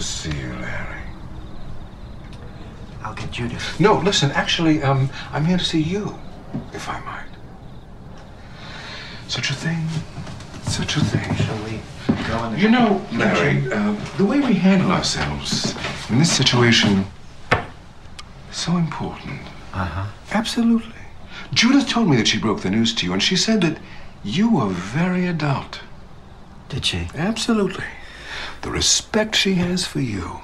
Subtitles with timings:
[0.00, 0.30] Si.
[0.30, 1.00] Good to see you, Larry.
[3.02, 3.80] I'll get Judith.
[3.80, 6.18] No, listen, actually, um, I'm here to see you,
[6.72, 7.26] if I might.
[9.28, 9.86] Such a thing.
[10.64, 11.34] Such a thing.
[11.36, 11.80] Shall we
[12.28, 12.60] go in the...
[12.60, 15.74] You know, Larry, uh, the way we handle ourselves
[16.10, 17.06] in this situation
[18.50, 19.40] is so important.
[19.72, 20.06] Uh-huh.
[20.32, 20.94] Absolutely.
[21.52, 23.78] Judith told me that she broke the news to you, and she said that
[24.22, 25.80] you were very adult.
[26.68, 27.08] Did she?
[27.14, 27.84] Absolutely.
[28.62, 30.40] The respect she has for you.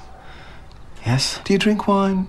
[1.04, 1.40] Yes?
[1.44, 2.28] Do you drink wine?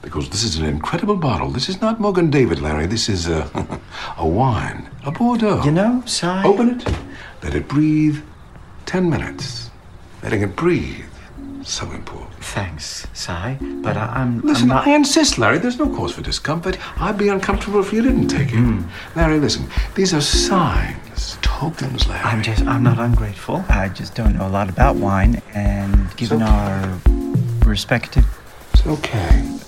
[0.00, 1.50] Because this is an incredible bottle.
[1.50, 2.86] This is not Morgan David, Larry.
[2.86, 3.50] This is a,
[4.16, 5.62] a wine, a Bordeaux.
[5.64, 6.26] You know, Si...
[6.26, 6.88] Open it.
[7.42, 8.22] Let it breathe.
[8.86, 9.70] Ten minutes.
[10.22, 11.04] Letting it breathe.
[11.64, 12.32] So important.
[12.42, 13.56] Thanks, Si.
[13.82, 14.86] But I, I'm, Listen, I'm not...
[14.86, 15.58] I insist, Larry.
[15.58, 16.78] There's no cause for discomfort.
[17.00, 18.56] I'd be uncomfortable if you didn't take it.
[18.56, 18.82] Hmm.
[19.16, 19.66] Larry, listen.
[19.94, 20.96] These are signs,
[21.60, 22.20] Larry.
[22.22, 22.64] I'm just...
[22.66, 23.64] I'm not ungrateful.
[23.68, 26.50] I just don't know a lot about wine, and given okay.
[26.50, 27.00] our
[27.66, 28.24] respective...
[28.74, 29.58] It's okay.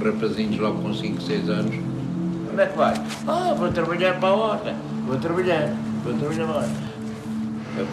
[0.00, 1.74] Logo rapazinhos, logo com 5, 6 anos.
[2.50, 2.94] Onde é que vai?
[3.28, 4.74] Ah, vou trabalhar para a horta,
[5.06, 5.72] vou trabalhar,
[6.02, 6.90] vou trabalhar para a horta.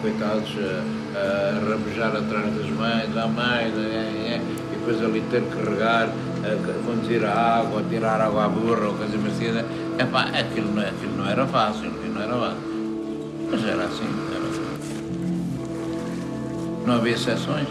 [0.02, 0.82] Coitados a,
[1.18, 1.20] a
[1.70, 4.40] rabejar atrás das mães, à mãe, é, é,
[4.72, 6.08] e depois ali ter que regar,
[6.44, 6.48] a
[6.84, 9.64] conduzir a água, a tirar água à burra ou coisa parecida.
[9.98, 12.58] Epá, aquilo, não- aquilo não era fácil, aquilo não era fácil.
[13.50, 14.66] Mas era assim, era assim.
[16.86, 17.68] Não havia exceções.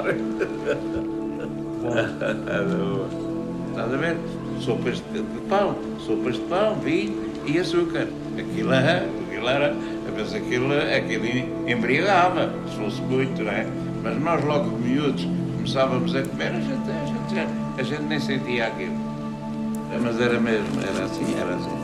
[3.70, 4.16] Estás a ver?
[4.60, 5.74] Sopas de, pão,
[6.06, 8.06] sopas de pão, vinho e açúcar.
[8.38, 9.74] Aquilo aquilo era,
[10.16, 11.24] mas aquilo, aquilo
[11.68, 13.66] embriagava, se fosse muito, não é?
[14.02, 17.48] Mas nós logo miúdos começávamos a comer, a gente, a gente, já-
[17.78, 18.94] a gente nem sentia aquilo.
[20.02, 21.80] Mas era mesmo, era assim, era assim.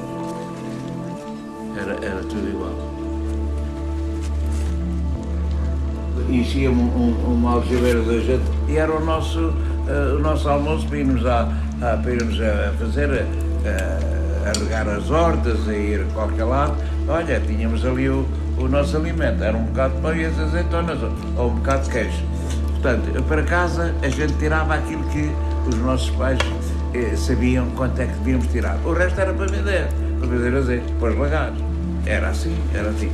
[1.78, 2.86] Era, era tudo igual.
[6.28, 9.52] enchia um, um, um algibeiro da gente e era o nosso,
[9.88, 11.48] eh, o nosso almoço para irmos a,
[11.82, 13.24] a, para irmos a fazer,
[13.64, 16.76] a, a regar as hortas, a ir a qualquer lado.
[17.08, 18.26] Olha, tínhamos ali o,
[18.58, 20.98] o nosso alimento, era um bocado de pão e as azeitonas,
[21.36, 22.24] ou, um bocado de queijo.
[22.72, 25.30] Portanto, para casa a gente tirava aquilo que
[25.68, 26.38] os nossos pais
[26.94, 28.76] eh, sabiam quanto é que devíamos tirar.
[28.84, 31.58] O resto era para vender, para vender azeite, para os lagares.
[32.04, 33.10] Era assim, era assim.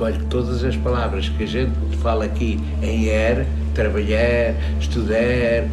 [0.00, 5.68] Olha que todas as palavras que a gente fala aqui em er, trabalhar, estudar,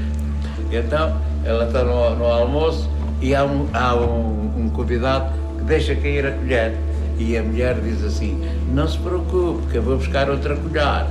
[0.69, 2.89] então ela está no, no almoço
[3.21, 6.75] e há, um, há um, um convidado que deixa cair a colher
[7.17, 11.07] e a mulher diz assim, não se preocupe que eu vou buscar outra colher.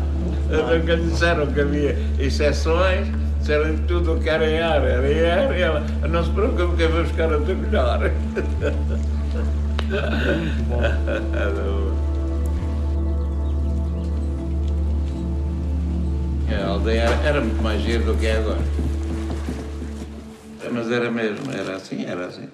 [0.51, 3.09] Nunca disseram que havia exceções,
[3.41, 6.31] disseram que tudo o que era em ar era em ar e ela, não se
[6.31, 8.13] preocupe que eu vou buscar outra colher.
[16.49, 18.61] A aldeia era, era muito mais giro do que é agora.
[20.73, 22.49] Mas era mesmo, era assim, era assim.